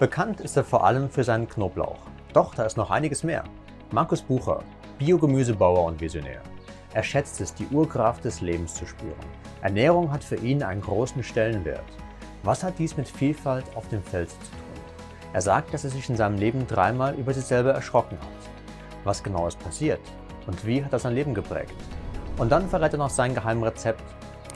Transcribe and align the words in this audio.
Bekannt 0.00 0.40
ist 0.40 0.56
er 0.56 0.64
vor 0.64 0.84
allem 0.86 1.10
für 1.10 1.24
seinen 1.24 1.46
Knoblauch. 1.46 1.98
Doch 2.32 2.54
da 2.54 2.64
ist 2.64 2.78
noch 2.78 2.90
einiges 2.90 3.22
mehr. 3.22 3.44
Markus 3.90 4.22
Bucher, 4.22 4.60
Biogemüsebauer 4.98 5.84
und 5.84 6.00
Visionär. 6.00 6.40
Er 6.94 7.02
schätzt 7.02 7.38
es, 7.42 7.52
die 7.52 7.66
Urkraft 7.66 8.24
des 8.24 8.40
Lebens 8.40 8.72
zu 8.72 8.86
spüren. 8.86 9.12
Ernährung 9.60 10.10
hat 10.10 10.24
für 10.24 10.36
ihn 10.36 10.62
einen 10.62 10.80
großen 10.80 11.22
Stellenwert. 11.22 11.84
Was 12.44 12.62
hat 12.62 12.78
dies 12.78 12.96
mit 12.96 13.08
Vielfalt 13.08 13.66
auf 13.76 13.88
dem 13.88 14.02
Feld 14.02 14.30
zu 14.30 14.38
tun? 14.38 14.82
Er 15.34 15.42
sagt, 15.42 15.74
dass 15.74 15.84
er 15.84 15.90
sich 15.90 16.08
in 16.08 16.16
seinem 16.16 16.38
Leben 16.38 16.66
dreimal 16.66 17.14
über 17.16 17.34
sich 17.34 17.44
selber 17.44 17.74
erschrocken 17.74 18.16
hat. 18.18 19.04
Was 19.04 19.22
genau 19.22 19.48
ist 19.48 19.58
passiert 19.58 20.00
und 20.46 20.64
wie 20.64 20.82
hat 20.82 20.94
er 20.94 20.98
sein 20.98 21.14
Leben 21.14 21.34
geprägt? 21.34 21.74
Und 22.38 22.50
dann 22.50 22.70
verrät 22.70 22.94
er 22.94 22.98
noch 22.98 23.10
sein 23.10 23.34
Geheimrezept, 23.34 24.02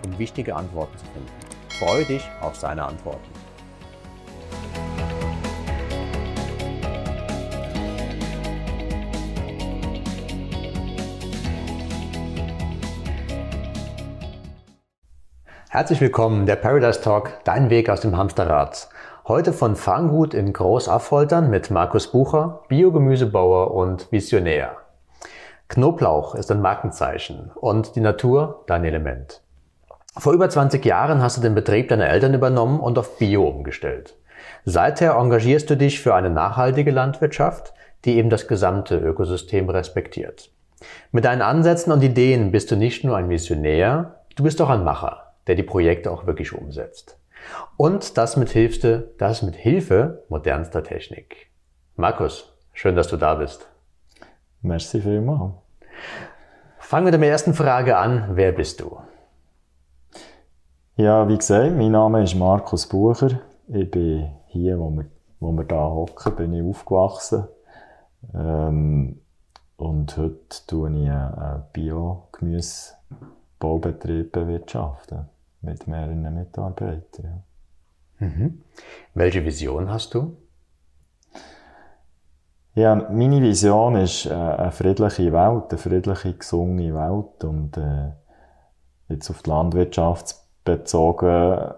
um 0.06 0.18
wichtige 0.18 0.56
Antworten 0.56 0.96
zu 0.96 1.04
finden. 1.04 1.28
Freue 1.68 2.06
dich 2.06 2.26
auf 2.40 2.56
seine 2.56 2.82
Antworten. 2.82 3.43
Herzlich 15.74 16.00
willkommen, 16.00 16.46
der 16.46 16.54
Paradise 16.54 17.00
Talk, 17.00 17.40
dein 17.42 17.68
Weg 17.68 17.90
aus 17.90 18.00
dem 18.00 18.16
Hamsterrad. 18.16 18.88
Heute 19.26 19.52
von 19.52 19.74
Fanggut 19.74 20.32
in 20.32 20.52
Großaffoltern 20.52 21.50
mit 21.50 21.72
Markus 21.72 22.12
Bucher, 22.12 22.60
Biogemüsebauer 22.68 23.74
und 23.74 24.06
Visionär. 24.12 24.76
Knoblauch 25.66 26.36
ist 26.36 26.52
ein 26.52 26.60
Markenzeichen 26.60 27.50
und 27.56 27.96
die 27.96 28.00
Natur 28.00 28.62
dein 28.68 28.84
Element. 28.84 29.42
Vor 30.16 30.32
über 30.32 30.48
20 30.48 30.84
Jahren 30.84 31.20
hast 31.20 31.38
du 31.38 31.40
den 31.40 31.56
Betrieb 31.56 31.88
deiner 31.88 32.08
Eltern 32.08 32.34
übernommen 32.34 32.78
und 32.78 32.96
auf 32.96 33.18
Bio 33.18 33.42
umgestellt. 33.42 34.14
Seither 34.64 35.16
engagierst 35.16 35.68
du 35.68 35.76
dich 35.76 36.00
für 36.00 36.14
eine 36.14 36.30
nachhaltige 36.30 36.92
Landwirtschaft, 36.92 37.74
die 38.04 38.16
eben 38.16 38.30
das 38.30 38.46
gesamte 38.46 38.96
Ökosystem 38.96 39.68
respektiert. 39.68 40.52
Mit 41.10 41.24
deinen 41.24 41.42
Ansätzen 41.42 41.92
und 41.92 42.04
Ideen 42.04 42.52
bist 42.52 42.70
du 42.70 42.76
nicht 42.76 43.02
nur 43.02 43.16
ein 43.16 43.28
Visionär, 43.28 44.20
du 44.36 44.44
bist 44.44 44.62
auch 44.62 44.70
ein 44.70 44.84
Macher 44.84 45.23
der 45.46 45.54
die 45.54 45.62
Projekte 45.62 46.10
auch 46.10 46.26
wirklich 46.26 46.52
umsetzt. 46.52 47.18
Und 47.76 48.16
das 48.16 48.36
mit 48.36 48.50
Hilfe, 48.50 49.12
das 49.18 49.42
mit 49.42 49.56
Hilfe 49.56 50.24
modernster 50.28 50.82
Technik. 50.82 51.50
Markus, 51.96 52.52
schön, 52.72 52.96
dass 52.96 53.08
du 53.08 53.16
da 53.16 53.34
bist. 53.34 53.68
Merci 54.62 55.00
vielmals. 55.00 55.52
Fangen 56.78 57.06
wir 57.06 57.12
mit 57.12 57.22
der 57.22 57.30
ersten 57.30 57.54
Frage 57.54 57.96
an. 57.96 58.30
Wer 58.32 58.52
bist 58.52 58.80
du? 58.80 58.98
Ja, 60.96 61.28
wie 61.28 61.36
gesagt, 61.36 61.76
mein 61.76 61.92
Name 61.92 62.22
ist 62.22 62.34
Markus 62.34 62.86
Bucher. 62.86 63.40
Ich 63.68 63.90
bin 63.90 64.30
hier, 64.46 64.78
wo 64.78 64.90
wir, 64.90 65.06
wo 65.40 65.52
wir 65.52 65.64
da 65.64 65.90
hocken, 65.90 66.36
bin 66.36 66.54
ich 66.54 66.62
aufgewachsen. 66.62 67.48
Ähm, 68.34 69.20
und 69.76 70.16
heute 70.16 70.66
tue 70.66 70.90
ich 70.90 71.10
einen 71.10 71.64
Bio-Gemüsebaubetrieb 71.72 74.30
bewirtschaften 74.30 75.33
mit 75.64 75.86
mehreren 75.86 76.34
Mitarbeitern. 76.34 77.42
Ja. 78.20 78.26
Mhm. 78.26 78.62
Welche 79.14 79.44
Vision 79.44 79.90
hast 79.90 80.14
du? 80.14 80.36
Ja, 82.74 82.94
meine 82.94 83.40
Vision 83.40 83.96
ist 83.96 84.26
äh, 84.26 84.34
eine 84.34 84.72
friedliche 84.72 85.32
Welt, 85.32 85.70
eine 85.70 85.78
friedliche, 85.78 86.34
gesunde 86.34 86.92
Welt 86.92 87.44
und 87.44 87.76
äh, 87.76 88.10
jetzt 89.08 89.30
auf 89.30 89.42
die 89.42 89.50
Landwirtschaft 89.50 90.36
bezogen 90.64 91.74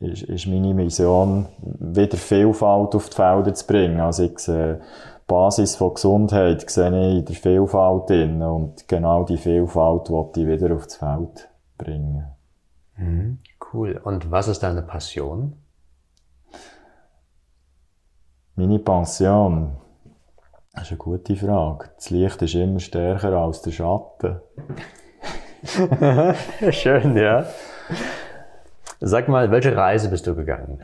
ist, 0.00 0.22
ist 0.22 0.46
meine 0.46 0.76
Vision, 0.76 1.46
wieder 1.60 2.16
Vielfalt 2.16 2.94
auf 2.94 3.08
die 3.10 3.16
Felder 3.16 3.54
zu 3.54 3.66
bringen. 3.66 4.00
Also 4.00 4.24
ich 4.24 4.38
sehe, 4.38 4.76
die 4.76 5.26
Basis 5.26 5.76
von 5.76 5.94
Gesundheit 5.94 6.68
sehe 6.70 6.88
ich 6.88 7.18
in 7.18 7.24
der 7.24 7.36
Vielfalt 7.36 8.10
drin 8.10 8.42
und 8.42 8.88
genau 8.88 9.24
die 9.24 9.36
Vielfalt 9.36 10.10
wollte 10.10 10.40
ich 10.40 10.46
wieder 10.46 10.74
aufs 10.74 10.96
Feld 10.96 11.48
bringen. 11.78 12.24
Mhm, 12.96 13.38
cool. 13.72 14.00
Und 14.02 14.30
was 14.30 14.48
ist 14.48 14.62
deine 14.62 14.82
Passion? 14.82 15.56
Meine 18.56 18.78
Passion? 18.78 19.76
Das 20.72 20.84
ist 20.84 20.90
eine 20.90 20.98
gute 20.98 21.36
Frage. 21.36 21.90
Das 21.96 22.10
Licht 22.10 22.42
ist 22.42 22.54
immer 22.54 22.80
stärker 22.80 23.32
als 23.32 23.62
der 23.62 23.72
Schatten. 23.72 24.40
Schön, 26.70 27.16
ja. 27.16 27.46
Sag 29.00 29.28
mal, 29.28 29.50
welche 29.50 29.76
Reise 29.76 30.08
bist 30.08 30.26
du 30.26 30.34
gegangen? 30.34 30.82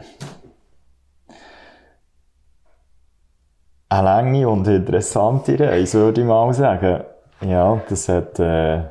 Eine 3.89 4.05
lange 4.05 4.49
und 4.49 4.67
interessante 4.69 5.59
Reise, 5.59 5.99
würde 5.99 6.21
ich 6.21 6.27
mal 6.27 6.53
sagen. 6.55 7.05
Ja, 7.41 7.81
das 7.89 8.09
hat 8.09 8.39
äh, 8.39 8.85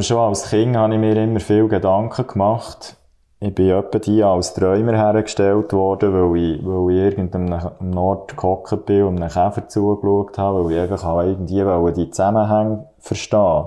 ich 0.00 0.06
schon 0.08 0.18
als 0.18 0.50
Kind 0.50 0.76
habe 0.76 0.94
ich 0.94 0.98
mir 0.98 1.16
immer 1.16 1.38
viel 1.38 1.68
Gedanken 1.68 2.26
gemacht. 2.26 2.96
Ich 3.38 3.54
bin 3.54 3.70
etwa 3.70 4.00
die 4.00 4.20
als 4.20 4.52
Träumer 4.52 4.96
hergestellt 4.96 5.72
worden, 5.72 6.12
weil 6.12 6.42
ich, 6.42 6.66
weil 6.66 6.90
ich 6.90 7.02
irgendeinem 7.04 7.60
Nord 7.78 8.36
gehockt 8.36 8.84
bin 8.84 9.04
und 9.04 9.22
einem 9.22 9.30
Käfer 9.30 9.68
zugeschaut 9.68 10.38
habe, 10.38 10.64
weil 10.64 10.72
ich 10.72 10.80
einfach 10.80 11.22
irgendwie 11.22 11.92
die 11.92 12.10
Zusammenhänge 12.10 12.88
verstehen. 12.98 13.66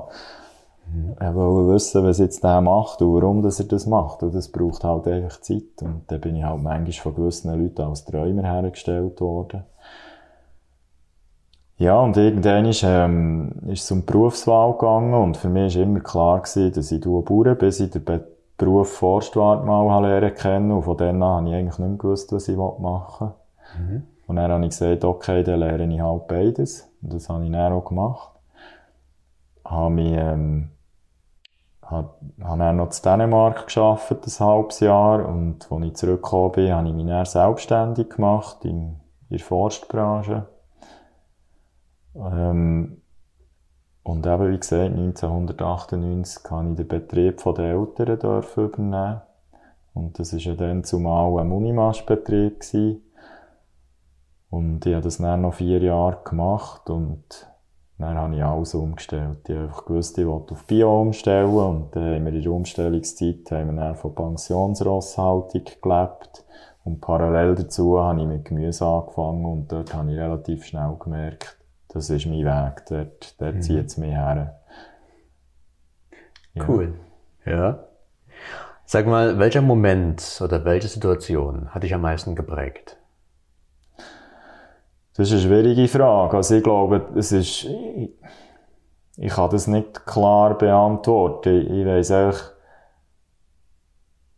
Ich 1.22 1.34
wollte 1.36 1.74
wissen, 1.74 2.04
was 2.04 2.18
jetzt 2.18 2.44
der 2.44 2.60
macht 2.60 3.02
und 3.02 3.14
warum 3.14 3.42
dass 3.42 3.62
er 3.62 3.68
das 3.68 3.86
macht. 3.86 4.22
Und 4.22 4.36
das 4.36 4.52
braucht 4.52 4.84
halt 4.84 5.08
einfach 5.08 5.40
Zeit. 5.40 5.82
Und 5.82 6.02
da 6.08 6.18
bin 6.18 6.36
ich 6.36 6.44
halt 6.44 6.62
manchmal 6.62 6.92
von 6.92 7.16
gewissen 7.16 7.58
Leuten 7.58 7.84
als 7.84 8.04
Träumer 8.04 8.44
hergestellt 8.44 9.22
worden. 9.22 9.64
Ja, 11.80 11.98
und 12.02 12.18
irgendwann 12.18 12.66
ist, 12.66 12.84
ähm, 12.84 13.54
ist 13.68 13.86
es 13.86 13.92
um 13.92 14.02
die 14.02 14.12
Berufswahl 14.12 14.74
gegangen 14.74 15.14
und 15.14 15.38
für 15.38 15.48
mich 15.48 15.76
war 15.78 15.84
immer 15.84 16.02
klar 16.02 16.42
gewesen, 16.42 16.74
dass 16.74 16.92
ich 16.92 17.00
Bauern 17.02 17.58
bis 17.58 17.80
ich 17.80 17.90
den 17.90 18.04
Beruf 18.58 18.92
Forstwart 18.98 19.66
mal 19.66 20.02
lernen 20.02 20.36
kennen 20.36 20.72
und 20.72 20.84
von 20.84 20.98
dann 20.98 21.24
an 21.24 21.46
habe 21.46 21.48
ich 21.48 21.56
eigentlich 21.56 21.80
nicht 21.80 21.88
mehr 21.88 21.98
gewusst, 21.98 22.34
was 22.34 22.50
ich 22.50 22.58
machen 22.58 23.32
will. 23.78 23.82
Mhm. 23.82 24.04
Und 24.28 24.36
dann 24.36 24.52
habe 24.52 24.64
ich 24.66 24.72
gesagt, 24.72 25.06
okay, 25.06 25.42
dann 25.42 25.62
lerne 25.62 25.96
ich 25.96 26.02
halt 26.02 26.28
beides. 26.28 26.92
Und 27.02 27.14
das 27.14 27.30
habe 27.30 27.46
ich 27.46 27.52
dann 27.52 27.72
auch 27.72 27.86
gemacht. 27.86 28.30
Habe 29.64 29.90
mich, 29.90 30.12
ähm, 30.12 30.72
habe, 31.82 32.10
habe 32.44 32.60
dann 32.60 32.76
noch 32.76 32.88
in 32.88 33.02
Dänemark 33.06 33.68
geschafft, 33.68 34.12
ein 34.12 34.46
halbes 34.46 34.82
Jahr. 34.82 35.26
Und 35.26 35.72
als 35.72 35.86
ich 35.86 35.96
zurückgekommen 35.96 36.52
bin, 36.52 36.74
habe 36.74 36.90
ich 36.90 36.94
mich 36.94 37.08
dann 37.08 37.26
selbstständig 37.26 38.10
gemacht 38.10 38.66
in, 38.66 38.98
in 39.30 39.38
der 39.38 39.40
Forstbranche. 39.40 40.46
Ähm, 42.20 43.02
und 44.04 44.26
eben, 44.26 44.52
wie 44.52 44.60
gesagt, 44.60 44.92
1998 44.92 46.52
habe 46.52 46.70
ich 46.70 46.76
den 46.78 46.88
Betrieb 46.88 47.44
der 47.44 47.66
Eltern 47.66 48.20
dürfen 48.20 48.66
übernehmen. 48.66 49.22
Und 49.94 50.18
das 50.18 50.34
war 50.34 50.40
ja 50.40 50.56
dann 50.56 50.84
zumal 50.84 51.40
ein 51.40 51.52
Unimasch-Betrieb. 51.52 52.64
Und 54.50 54.86
ich 54.86 54.94
habe 54.94 55.04
das 55.04 55.18
dann 55.18 55.42
noch 55.42 55.54
vier 55.54 55.80
Jahre 55.80 56.22
gemacht 56.24 56.90
und 56.90 57.48
dann 58.00 58.18
habe 58.18 58.36
ich 58.36 58.44
alles 58.44 58.74
umgestellt. 58.74 59.48
Ich 59.48 59.56
habe 59.56 59.66
einfach 59.66 59.86
gewusst, 59.86 60.18
ich 60.18 60.26
wollte 60.26 60.54
auf 60.54 60.66
Bio 60.66 61.02
umstellen 61.02 61.54
und 61.54 61.96
dann 61.96 62.16
haben 62.16 62.26
wir 62.26 62.34
in 62.34 62.42
der 62.42 62.52
Umstellungszeit 62.52 63.52
haben 63.52 63.76
wir 63.76 63.94
von 63.94 64.16
Pensionsrosshaltung 64.16 65.64
gelebt. 65.82 66.46
Und 66.86 67.02
parallel 67.02 67.56
dazu 67.56 68.00
habe 68.00 68.22
ich 68.22 68.28
mit 68.28 68.46
Gemüse 68.46 68.86
angefangen 68.86 69.46
und 69.46 69.72
dort 69.72 69.94
habe 69.94 70.12
ich 70.12 70.18
relativ 70.18 70.66
schnell 70.66 70.96
gemerkt, 70.98 71.59
das 71.90 72.10
ist 72.10 72.26
mein 72.26 72.46
Weg, 72.46 72.86
dort, 72.88 73.42
dort 73.42 73.56
mhm. 73.56 73.62
zieht 73.62 73.86
es 73.86 73.98
mich 73.98 74.12
her. 74.12 74.60
Ja. 76.54 76.68
Cool. 76.68 76.94
Ja. 77.46 77.80
Sag 78.86 79.06
mal, 79.06 79.38
welcher 79.38 79.62
Moment 79.62 80.40
oder 80.44 80.66
welche 80.66 80.88
Situation 80.88 81.70
hat 81.74 81.84
dich 81.84 81.94
am 81.94 82.02
meisten 82.02 82.36
geprägt? 82.36 82.98
Das 85.16 85.28
ist 85.28 85.34
eine 85.34 85.42
schwierige 85.42 85.88
Frage. 85.88 86.38
Also 86.38 86.56
ich 86.56 86.64
glaube, 86.64 87.10
es 87.16 87.32
ist, 87.32 87.66
ich, 87.66 88.10
ich 89.18 89.34
kann 89.34 89.50
das 89.50 89.68
nicht 89.68 90.06
klar 90.06 90.58
beantworten. 90.58 91.62
Ich, 91.62 91.70
ich 91.70 91.86
weiss 91.86 92.10
einfach, 92.10 92.54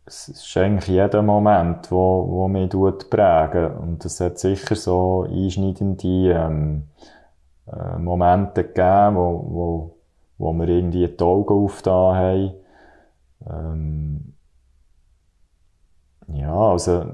es 0.04 0.28
ist 0.28 0.56
eigentlich 0.56 0.88
jeder 0.88 1.22
Moment, 1.22 1.90
wo, 1.90 2.26
wo 2.28 2.48
mich 2.48 2.68
prägen 3.08 3.76
Und 3.76 4.04
es 4.04 4.20
hat 4.20 4.38
sicher 4.38 4.74
so 4.74 5.26
einschneidende, 5.30 6.32
ähm, 6.32 6.88
äh, 7.66 7.98
Momente 7.98 8.64
gegeben, 8.64 9.16
wo, 9.16 9.46
wo, 9.48 9.96
wo 10.38 10.52
wir 10.52 10.68
irgendwie 10.68 11.08
die 11.08 11.22
Augen 11.22 11.54
aufgetan 11.54 12.16
haben. 12.16 12.52
Ähm, 13.50 14.34
ja, 16.28 16.54
also, 16.54 17.04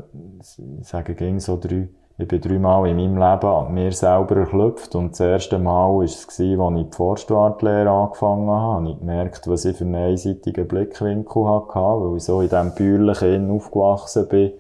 ich 0.40 0.86
sage 0.86 1.14
ging 1.14 1.40
so 1.40 1.58
drei, 1.58 1.88
ich 2.18 2.26
bin 2.28 2.40
dreimal 2.40 2.88
in 2.88 2.96
meinem 2.96 3.16
Leben 3.16 3.46
an 3.46 3.72
mir 3.72 3.92
selber 3.92 4.38
erklüpft 4.38 4.94
und 4.94 5.12
das 5.12 5.20
erste 5.20 5.58
Mal 5.58 5.94
war 5.94 6.02
es, 6.02 6.26
als 6.26 6.40
ich 6.40 6.56
die 6.56 6.86
Forstwartlehre 6.90 7.90
angefangen 7.90 8.50
habe, 8.50 8.90
ich 8.90 8.98
gemerkt, 8.98 9.46
was 9.46 9.64
ich 9.64 9.76
für 9.76 9.84
einen 9.84 9.94
einseitigen 9.94 10.66
Blickwinkel 10.66 11.48
hatte, 11.48 11.78
weil 11.78 12.16
ich 12.16 12.24
so 12.24 12.40
in 12.40 12.48
diesem 12.48 12.74
bäuerlichen 12.74 13.50
aufgewachsen 13.50 14.28
bin 14.28 14.52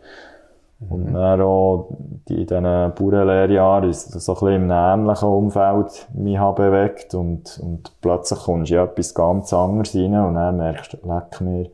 Mhm. 0.80 0.92
Und 0.92 1.14
dann 1.14 1.40
auch 1.40 1.88
die, 2.28 2.42
in 2.42 2.46
diesen 2.46 2.62
Bauernlehrjahren 2.62 3.90
ist 3.90 4.12
so 4.12 4.32
ein 4.32 4.34
bisschen 4.34 4.62
im 4.62 4.70
ähnlichen 4.70 5.28
Umfeld 5.28 6.08
mich 6.14 6.38
bewegt 6.38 7.14
und, 7.14 7.60
und 7.62 7.92
plötzlich 8.00 8.38
kommst 8.40 8.70
du 8.70 8.76
in 8.76 8.80
etwas 8.84 9.14
ganz 9.14 9.52
anderes 9.52 9.94
rein 9.94 10.14
und 10.14 10.34
dann 10.34 10.56
merkst 10.56 10.92
du, 10.94 11.08
leck 11.08 11.40
mir, 11.40 11.70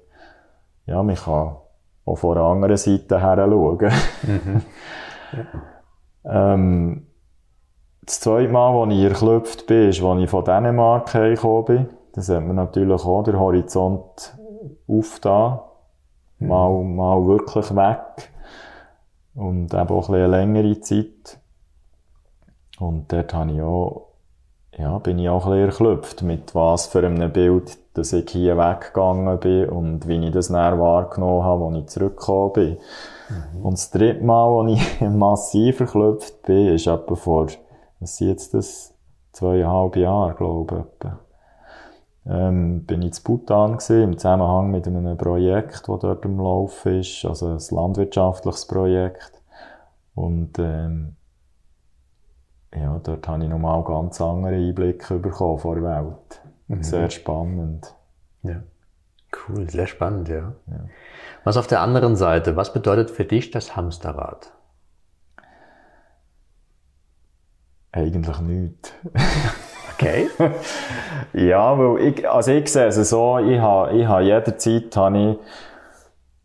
ja, 0.87 1.03
man 1.03 1.17
kann 1.17 1.57
auch 2.07 2.17
von 2.17 2.35
der 2.35 2.45
anderen 2.45 2.77
Seite 2.77 3.21
her 3.21 3.37
schauen. 3.37 3.93
Mhm. 4.23 4.63
Ja. 6.25 6.55
ähm, 6.55 7.07
das 8.05 8.21
zweite 8.21 8.53
Mal, 8.53 8.73
als 8.85 8.95
ich 8.95 9.03
erklüpft 9.03 9.67
bin, 9.67 9.89
ist, 9.89 10.01
als 10.01 10.21
ich 10.23 10.31
von 10.31 10.45
Dänemark 10.45 11.13
hergekommen 11.13 11.65
bin. 11.65 11.89
Das 12.13 12.29
hat 12.29 12.45
mir 12.45 12.55
natürlich 12.55 13.05
auch 13.05 13.23
den 13.25 13.39
Horizont 13.39 14.37
aufgetan. 14.87 15.59
Mhm. 16.39 16.49
Mal, 16.49 16.85
mal 16.85 17.27
wirklich 17.27 17.75
weg. 17.75 18.31
Und 19.35 19.75
eben 19.75 19.89
auch 19.89 20.09
ein 20.09 20.15
eine 20.15 20.27
längere 20.29 20.81
Zeit. 20.81 21.39
Und 22.79 23.13
dort 23.13 23.35
habe 23.35 23.53
ich 23.53 23.63
auch, 23.63 24.09
ja, 24.77 24.99
bin 24.99 25.19
ich 25.19 25.29
auch 25.29 25.47
ein 25.47 25.53
bisschen 25.53 25.69
erklüpft, 25.69 26.23
mit 26.23 26.55
was 26.55 26.87
für 26.87 27.07
einem 27.07 27.33
Bild, 27.33 27.79
dass 27.95 28.13
ich 28.13 28.29
hier 28.31 28.57
weggegangen 28.57 29.39
bin 29.39 29.69
und 29.69 30.09
wie 30.09 30.25
ich 30.25 30.33
das 30.33 30.51
näher 30.51 30.79
wahrgenommen 30.79 31.45
habe, 31.45 31.67
als 31.67 31.77
ich 31.79 31.87
zurückgekommen 31.87 32.53
bin. 32.53 32.79
Mhm. 33.29 33.65
Und 33.65 33.73
das 33.75 33.91
dritte 33.91 34.25
Mal, 34.25 34.61
als 34.61 34.73
ich 34.73 35.01
massiv 35.09 35.81
erklüpft 35.81 36.43
bin, 36.43 36.69
ist 36.69 36.87
etwa 36.87 37.15
vor, 37.15 37.47
was 38.01 38.17
sind 38.17 38.29
jetzt 38.29 38.55
das, 38.55 38.95
zweieinhalb 39.35 39.97
Jahre, 39.97 40.35
glaube 40.35 40.75
ich, 40.75 41.07
etwa 41.07 41.19
ähm, 42.27 42.85
bin 42.85 43.03
ich 43.03 43.19
in 43.19 43.23
Bhutan 43.25 43.73
gewesen, 43.73 44.03
im 44.03 44.19
Zusammenhang 44.19 44.71
mit 44.71 44.87
einem 44.87 45.17
Projekt, 45.17 45.89
das 45.89 46.01
dort 46.01 46.25
im 46.25 46.39
Laufen 46.39 47.01
ist, 47.01 47.25
also 47.25 47.49
ein 47.49 47.61
landwirtschaftliches 47.71 48.67
Projekt. 48.67 49.43
Und 50.15 50.59
ähm, 50.59 51.17
ja, 52.75 52.99
dort 53.03 53.29
habe 53.29 53.45
ich 53.45 53.51
nochmal 53.51 53.85
ganz 53.85 54.21
andere 54.21 54.55
Einblicke 54.55 55.19
bekommen 55.19 55.59
von 55.59 55.83
der 55.83 55.85
Welt. 55.85 56.43
Mhm. 56.69 56.83
Sehr 56.83 57.11
spannend. 57.11 57.95
Ja. 58.43 58.63
Cool, 59.49 59.69
sehr 59.69 59.87
spannend, 59.87 60.29
ja. 60.29 60.55
ja. 60.67 60.89
Was 61.43 61.57
auf 61.57 61.67
der 61.67 61.81
anderen 61.81 62.17
Seite, 62.17 62.57
was 62.57 62.73
bedeutet 62.73 63.11
für 63.11 63.25
dich 63.25 63.51
das 63.51 63.77
Hamsterrad? 63.77 64.53
Eigentlich 67.93 68.41
nichts. 68.41 68.93
Okay. 70.05 70.29
ja, 71.49 71.79
weil 71.79 72.09
ich, 72.09 72.29
also 72.29 72.53
ich 72.53 72.71
sehe 72.71 72.87
es 72.87 73.09
so, 73.09 73.39
ich 73.39 73.59
habe, 73.59 73.97
ich 73.97 74.07
habe 74.07 74.23
jederzeit, 74.23 74.95
habe 74.97 75.19
ich, 75.19 75.39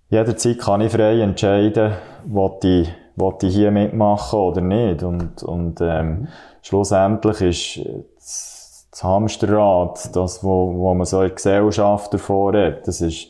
jederzeit 0.10 0.60
kann 0.60 0.82
ich 0.82 0.92
frei 0.92 1.20
entscheiden, 1.20 1.94
was 2.26 2.64
ich, 2.64 2.90
was 3.16 3.44
ich 3.44 3.54
hier 3.54 3.72
mitmachen 3.72 4.40
oder 4.40 4.62
nicht. 4.62 5.04
Und, 5.04 5.44
und, 5.44 5.82
ähm, 5.82 6.30
schlussendlich 6.62 7.42
ist 7.42 7.86
das, 8.16 8.88
das 8.92 9.04
Hamsterrad, 9.04 10.16
das, 10.16 10.44
wo, 10.44 10.74
wo 10.76 10.94
man 10.94 11.06
so 11.06 11.22
in 11.22 11.28
der 11.28 11.36
Gesellschaft 11.36 12.14
davor 12.14 12.54
hat, 12.54 12.88
das 12.88 13.02
ist 13.02 13.28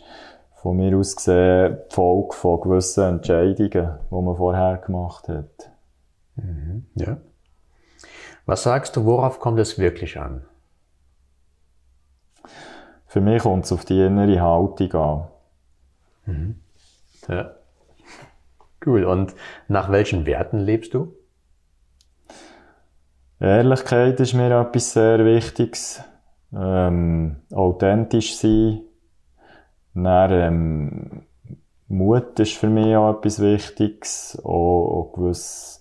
von 0.62 0.78
mir 0.78 0.96
aus 0.96 1.16
gesehen 1.16 1.78
die 1.90 1.96
Folge 1.96 2.36
von 2.36 2.62
gewissen 2.62 3.16
Entscheidungen, 3.16 3.98
die 4.12 4.16
man 4.16 4.36
vorher 4.36 4.78
gemacht 4.78 5.28
hat. 5.28 5.72
Mhm. 6.36 6.86
Ja. 6.96 7.18
Was 8.50 8.64
sagst 8.64 8.96
du, 8.96 9.06
worauf 9.06 9.40
kommt 9.40 9.60
es 9.60 9.78
wirklich 9.78 10.20
an? 10.20 10.44
Für 13.06 13.22
mich 13.22 13.44
kommt 13.44 13.66
es 13.66 13.72
auf 13.72 13.86
die 13.86 14.02
innere 14.02 14.42
Haltung 14.42 14.92
an. 14.94 15.28
Mhm. 16.26 16.60
Ja. 17.28 17.52
Cool. 18.84 19.04
Und 19.04 19.36
nach 19.68 19.92
welchen 19.92 20.26
Werten 20.26 20.58
lebst 20.58 20.96
du? 20.96 21.14
Ehrlichkeit 23.40 24.20
ist 24.20 24.34
mir 24.34 24.60
etwas 24.60 24.94
sehr 24.94 25.24
Wichtiges. 25.24 26.02
Ähm, 26.52 27.44
authentisch 27.54 28.36
sein. 28.36 28.82
Dann, 29.94 30.32
ähm, 30.32 31.26
Mut 31.88 32.40
ist 32.40 32.58
für 32.58 32.70
mich 32.70 32.96
auch 32.96 33.16
etwas 33.16 33.40
Wichtiges. 33.40 34.42
Auch, 34.44 35.12
auch 35.12 35.14
gewiss 35.14 35.79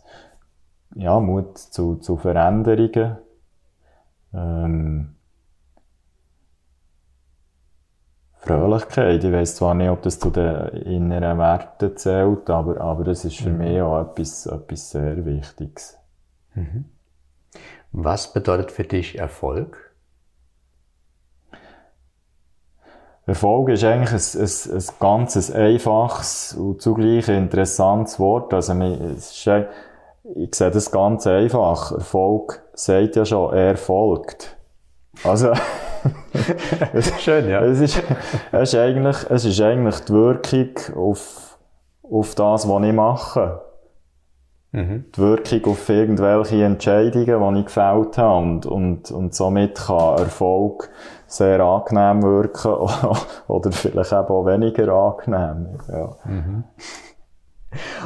ja, 0.94 1.20
Mut 1.20 1.58
zu, 1.58 1.96
zu 1.96 2.16
Veränderungen. 2.16 3.18
Ähm, 4.34 5.14
Fröhlichkeit. 8.38 9.22
Ich 9.24 9.32
weiß 9.32 9.56
zwar 9.56 9.74
nicht, 9.74 9.90
ob 9.90 10.02
das 10.02 10.18
zu 10.18 10.30
den 10.30 10.68
inneren 10.68 11.38
Werten 11.38 11.96
zählt, 11.96 12.48
aber, 12.48 12.80
aber 12.80 13.06
es 13.08 13.24
ist 13.24 13.38
für 13.38 13.50
mhm. 13.50 13.58
mich 13.58 13.82
auch 13.82 14.00
etwas, 14.00 14.46
etwas 14.46 14.90
sehr 14.90 15.24
Wichtiges. 15.24 15.98
Mhm. 16.54 16.86
Was 17.92 18.32
bedeutet 18.32 18.70
für 18.70 18.84
dich 18.84 19.18
Erfolg? 19.18 19.88
Erfolg 23.26 23.68
ist 23.68 23.84
eigentlich 23.84 24.10
ein, 24.12 24.40
ein, 24.40 24.78
ein 24.78 24.84
ganz 24.98 25.50
einfaches 25.50 26.54
und 26.54 26.80
zugleich 26.80 27.28
interessantes 27.28 28.18
Wort. 28.18 28.54
Also, 28.54 28.72
es 28.72 29.30
ist 29.32 29.36
ich 30.36 30.54
sehe 30.54 30.70
das 30.70 30.90
ganz 30.90 31.26
einfach. 31.26 31.92
Erfolg 31.92 32.62
sagt 32.74 33.16
ja 33.16 33.24
schon, 33.24 33.54
er 33.54 33.76
folgt. 33.76 34.56
Also, 35.24 35.52
das 36.92 37.08
ist 37.08 37.20
schön, 37.20 37.48
ja. 37.48 37.60
Es 37.62 37.80
ist, 37.80 38.02
es 38.52 38.74
ist 38.74 38.74
eigentlich, 38.78 39.16
es 39.28 39.44
ist 39.44 39.60
eigentlich 39.60 40.00
die 40.00 40.12
Wirkung 40.12 40.96
auf, 40.96 41.58
auf 42.02 42.34
das, 42.34 42.68
was 42.68 42.84
ich 42.84 42.92
mache. 42.92 43.62
Mhm. 44.70 45.06
Die 45.16 45.18
Wirkung 45.18 45.72
auf 45.72 45.88
irgendwelche 45.88 46.62
Entscheidungen, 46.62 47.54
die 47.54 47.60
ich 47.60 47.66
gefällt 47.66 48.18
habe. 48.18 48.38
Und, 48.38 48.66
und, 48.66 49.10
und 49.10 49.34
somit 49.34 49.76
kann 49.76 50.18
Erfolg 50.18 50.90
sehr 51.26 51.60
angenehm 51.60 52.22
wirken 52.22 52.72
oder 53.48 53.72
vielleicht 53.72 54.12
eben 54.12 54.28
auch 54.28 54.46
weniger 54.46 54.92
angenehm. 54.92 55.78
Ja. 55.88 56.16
Mhm. 56.24 56.64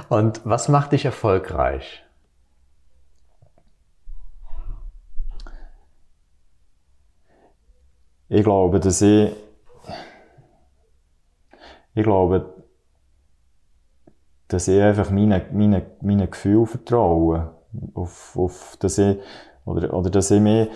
Und 0.09 0.41
was 0.45 0.69
macht 0.69 0.93
dich 0.93 1.05
erfolgreich? 1.05 2.05
Ich 8.35 8.45
glaube, 8.45 8.81
dass 8.81 9.03
ich, 9.03 9.31
ich 11.95 12.03
glaube, 12.03 12.47
dass 14.49 14.69
ich 14.69 14.81
einfach 14.81 15.11
meinen 15.11 15.43
meine, 15.53 15.83
meine 16.01 16.29
Gefühl 16.29 16.65
vertraue. 16.65 17.51
Auf, 17.93 18.35
auf, 18.39 18.79
dass 18.81 18.97
ich, 18.97 19.19
oder, 19.67 19.93
oder 19.93 20.09
dass 20.09 20.31
ich 20.31 20.41
mich, 20.41 20.71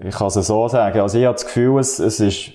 ich 0.00 0.14
kann 0.14 0.28
es 0.28 0.34
so 0.34 0.68
sagen, 0.68 1.00
also 1.00 1.18
ich 1.18 1.24
habe 1.24 1.34
das 1.34 1.44
Gefühl, 1.44 1.80
es, 1.80 1.98
es 1.98 2.20
ist, 2.20 2.52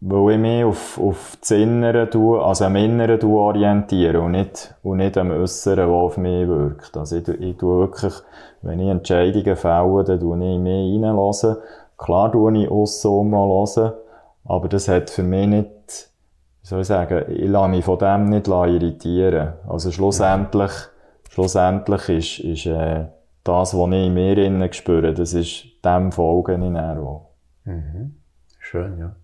weil 0.00 0.32
ich 0.32 0.38
mich 0.38 0.64
auf, 0.64 0.98
auf 0.98 1.36
das 1.38 1.50
Innere 1.50 2.08
tue, 2.08 2.42
also 2.42 2.64
am 2.64 2.76
Inneren 2.76 3.20
tue 3.20 3.38
orientiere 3.38 4.22
und 4.22 4.30
nicht, 4.30 4.74
und 4.82 4.96
nicht 4.96 5.18
am 5.18 5.30
Äußeren, 5.32 5.76
das 5.76 5.88
auf 5.88 6.16
mich 6.16 6.48
wirkt. 6.48 6.96
Also 6.96 7.16
ich, 7.18 7.28
ich 7.28 7.58
tue 7.58 7.80
wirklich, 7.80 8.14
wenn 8.62 8.80
ich 8.80 8.88
Entscheidungen 8.88 9.56
fälle, 9.56 10.02
dann 10.04 10.18
tue 10.18 10.36
ich 10.36 10.58
mich 10.58 11.04
reinlassen 11.04 11.56
Klar 11.96 12.32
tue 12.32 12.58
ich 12.58 12.70
aussen 12.70 13.30
mal 13.30 13.46
hören, 13.48 13.92
aber 14.44 14.68
das 14.68 14.88
hat 14.88 15.10
für 15.10 15.22
mich 15.22 15.46
nicht, 15.46 16.10
wie 16.62 16.66
soll 16.66 16.80
ich 16.80 16.86
sagen, 16.86 17.24
ich 17.30 17.48
lasse 17.48 17.68
mich 17.68 17.84
von 17.84 17.98
dem 17.98 18.24
nicht 18.26 18.48
irritieren. 18.48 19.54
Also 19.68 19.90
schlussendlich, 19.90 20.72
schlussendlich 21.30 22.08
ist, 22.08 22.38
ist 22.40 22.66
äh, 22.66 23.06
das, 23.44 23.74
was 23.74 23.88
ich 23.88 24.06
in 24.06 24.14
mir 24.14 24.38
innen 24.38 24.72
spüre, 24.72 25.14
das 25.14 25.34
ist 25.34 25.64
dem 25.84 26.12
folgen 26.12 26.62
in 26.62 26.76
auch. 26.76 27.30
Mhm. 27.64 28.16
Schön, 28.58 28.98
ja. 28.98 29.16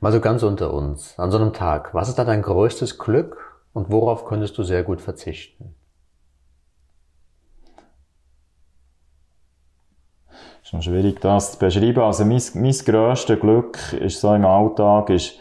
Mal 0.00 0.12
so 0.12 0.20
ganz 0.20 0.42
unter 0.42 0.74
uns, 0.74 1.18
an 1.18 1.30
so 1.30 1.38
einem 1.38 1.52
Tag, 1.52 1.94
was 1.94 2.08
ist 2.08 2.18
da 2.18 2.24
dein 2.24 2.42
größtes 2.42 2.98
Glück 2.98 3.62
und 3.72 3.90
worauf 3.90 4.24
könntest 4.24 4.58
du 4.58 4.64
sehr 4.64 4.82
gut 4.82 5.00
verzichten? 5.00 5.74
Ist 10.78 10.84
schwierig, 10.84 11.20
das 11.20 11.52
zu 11.52 11.58
beschreiben. 11.58 12.00
Also 12.00 12.24
mein, 12.24 12.42
mein 12.54 12.72
grösstes 12.72 13.40
Glück 13.40 13.92
ist 13.92 14.20
so 14.20 14.34
im 14.34 14.44
Alltag, 14.44 15.10
ist, 15.10 15.38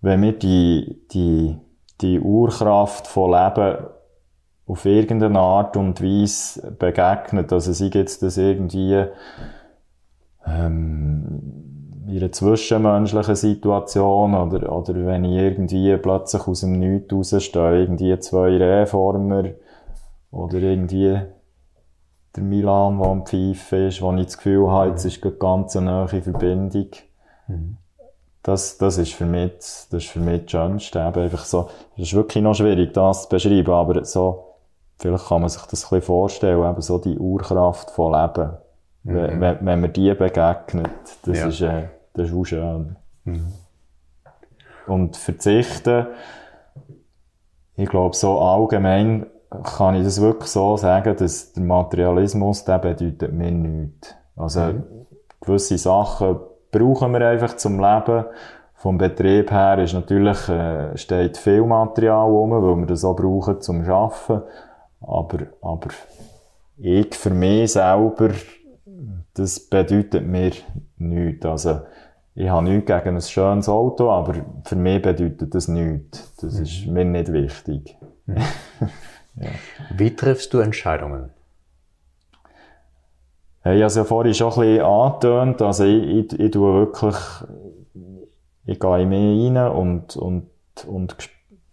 wenn 0.00 0.20
mir 0.20 0.32
die, 0.32 1.00
die, 1.12 1.56
die 2.00 2.20
Urkraft 2.20 3.06
von 3.06 3.30
Leben 3.30 3.86
auf 4.66 4.84
irgendeine 4.84 5.38
Art 5.38 5.76
und 5.76 6.02
Weise 6.02 6.72
begegnet. 6.72 7.52
Also 7.52 7.72
sei 7.72 7.86
jetzt 7.86 8.22
das 8.22 8.36
irgendwie 8.36 9.06
ähm, 10.46 11.62
in 12.06 12.18
einer 12.18 12.32
zwischenmenschlichen 12.32 13.36
Situation 13.36 14.34
oder, 14.34 14.72
oder 14.72 15.06
wenn 15.06 15.24
ich 15.24 15.36
irgendwie 15.36 15.96
plötzlich 15.96 16.46
aus 16.46 16.60
dem 16.60 16.78
Nichts 16.78 17.12
rausstehe, 17.12 17.80
irgendwie 17.80 18.18
zwei 18.18 18.56
Reformer 18.56 19.44
oder 20.30 20.58
irgendwie 20.58 21.20
der 22.36 22.42
Milan, 22.42 22.98
der 22.98 23.08
am 23.08 23.26
Pfeifen 23.26 23.88
ist, 23.88 24.00
wo 24.00 24.12
ich 24.14 24.26
das 24.26 24.36
Gefühl 24.36 24.70
habe, 24.70 24.90
jetzt 24.90 25.04
ist 25.04 25.22
eine 25.22 25.32
ganz 25.32 25.74
nahe 25.74 26.08
Verbindung. 26.08 26.88
Mhm. 27.48 27.76
das, 28.42 28.78
das 28.78 28.98
ist 28.98 29.14
für 29.14 29.26
mich, 29.26 29.52
das 29.58 29.92
ist 29.92 30.08
für 30.08 30.20
mich 30.20 30.42
das 30.42 30.52
Schönste. 30.52 31.00
Eben 31.00 31.22
einfach 31.22 31.44
so, 31.44 31.68
es 31.96 32.04
ist 32.04 32.14
wirklich 32.14 32.42
noch 32.42 32.54
schwierig, 32.54 32.94
das 32.94 33.24
zu 33.24 33.28
beschreiben, 33.28 33.72
aber 33.72 34.04
so, 34.04 34.54
vielleicht 34.98 35.26
kann 35.26 35.40
man 35.42 35.50
sich 35.50 35.62
das 35.62 35.84
ein 35.84 35.88
bisschen 35.88 36.02
vorstellen, 36.02 36.70
eben 36.70 36.80
so 36.80 36.98
die 36.98 37.18
Urkraft 37.18 37.90
von 37.90 38.12
Leben. 38.12 38.52
Mhm. 39.02 39.14
Wenn, 39.14 39.40
wenn, 39.40 39.66
wenn 39.66 39.80
man 39.80 39.92
die 39.92 40.14
begegnet, 40.14 40.90
das 41.24 41.38
ja. 41.38 41.48
ist, 41.48 41.60
äh, 41.60 41.88
das 42.14 42.28
ist 42.28 42.34
auch 42.34 42.44
schön. 42.44 42.96
Mhm. 43.24 43.52
Und 44.86 45.16
verzichten, 45.16 46.06
ich 47.76 47.88
glaube, 47.88 48.16
so 48.16 48.40
allgemein 48.40 49.26
kann 49.64 49.94
ich 49.96 50.04
das 50.04 50.20
wirklich 50.20 50.50
so 50.50 50.76
sagen, 50.76 51.16
dass 51.16 51.52
der 51.52 51.62
Materialismus, 51.62 52.64
der 52.64 52.78
bedeutet 52.78 53.32
mir 53.32 53.50
nichts. 53.50 54.14
Also, 54.36 54.60
mhm. 54.60 54.84
gewisse 55.40 55.78
Sachen 55.78 56.38
brauchen 56.70 57.12
wir 57.12 57.26
einfach 57.26 57.56
zum 57.56 57.78
Leben. 57.78 58.24
Vom 58.74 58.98
Betrieb 58.98 59.50
her 59.50 59.78
ist 59.78 59.92
natürlich, 59.92 60.48
äh, 60.48 60.96
steht 60.96 61.36
viel 61.36 61.64
Material 61.64 62.28
rum, 62.28 62.50
weil 62.50 62.76
wir 62.80 62.86
das 62.86 63.04
auch 63.04 63.14
brauchen 63.14 63.60
zum 63.60 63.82
Arbeiten. 63.82 64.42
Aber, 65.00 65.38
aber 65.60 65.88
ich 66.78 67.14
für 67.14 67.30
mich 67.30 67.72
selber, 67.72 68.30
das 69.34 69.60
bedeutet 69.60 70.26
mir 70.26 70.52
nichts. 70.98 71.46
Also, 71.46 71.80
ich 72.34 72.48
habe 72.48 72.64
nichts 72.64 72.86
gegen 72.86 73.16
ein 73.16 73.20
schönes 73.20 73.68
Auto, 73.68 74.10
aber 74.10 74.34
für 74.64 74.76
mich 74.76 75.02
bedeutet 75.02 75.54
das 75.54 75.68
nichts. 75.68 76.34
Das 76.36 76.54
mhm. 76.54 76.62
ist 76.62 76.86
mir 76.86 77.04
nicht 77.04 77.32
wichtig. 77.32 77.96
Mhm. 78.26 78.36
ja. 79.36 79.50
Wie 79.94 80.14
triffst 80.14 80.52
du 80.54 80.58
Entscheidungen? 80.58 81.30
Hey, 83.62 83.76
ich 83.76 83.82
habe 83.82 83.86
es 83.86 83.94
ja 83.94 84.04
vorhin 84.04 84.34
schon 84.34 84.52
ein 84.52 84.58
bisschen 84.58 84.84
angetönt. 84.84 85.62
Also 85.62 85.84
ich, 85.84 86.32
ich, 86.32 86.40
ich 86.40 86.50
tue 86.50 86.74
wirklich, 86.74 87.16
ich 88.66 88.80
gehe 88.80 89.02
in 89.02 89.08
mich 89.08 89.56
rein 89.56 89.68
und, 89.68 90.16
und, 90.16 90.50
und 90.86 91.16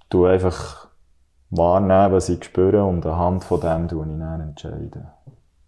tue 0.09 0.29
einfach 0.29 0.87
wahrnehmen, 1.49 2.13
was 2.13 2.29
ich 2.29 2.43
spüre 2.43 2.83
und 2.85 3.05
anhand 3.05 3.43
von 3.43 3.59
dem 3.59 3.87
tue 3.87 4.05
ich 4.05 4.19
dann 4.19 4.41
entscheiden. 4.41 5.07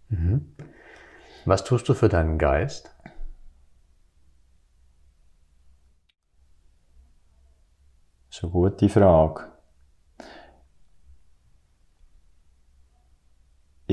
Mhm. 0.08 0.54
Was 1.44 1.64
tust 1.64 1.88
du 1.88 1.94
für 1.94 2.08
deinen 2.08 2.38
Geist? 2.38 2.94
Das 8.28 8.38
ist 8.38 8.44
eine 8.44 8.52
gute 8.52 8.88
Frage. 8.88 9.51